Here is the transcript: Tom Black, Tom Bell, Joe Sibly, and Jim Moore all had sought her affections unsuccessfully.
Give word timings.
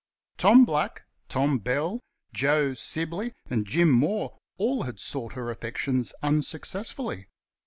Tom 0.39 0.65
Black, 0.65 1.03
Tom 1.29 1.59
Bell, 1.59 1.99
Joe 2.33 2.73
Sibly, 2.73 3.35
and 3.51 3.67
Jim 3.67 3.91
Moore 3.91 4.35
all 4.57 4.81
had 4.81 4.99
sought 4.99 5.33
her 5.33 5.51
affections 5.51 6.11
unsuccessfully. 6.23 7.27